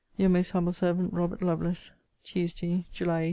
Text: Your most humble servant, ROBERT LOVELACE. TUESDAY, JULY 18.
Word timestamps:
Your 0.17 0.29
most 0.29 0.49
humble 0.49 0.73
servant, 0.73 1.13
ROBERT 1.13 1.43
LOVELACE. 1.43 1.91
TUESDAY, 2.23 2.87
JULY 2.91 3.13
18. 3.19 3.19